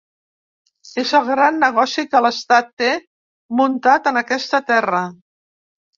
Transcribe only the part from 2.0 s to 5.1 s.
que l’estat té muntat en aquesta terra.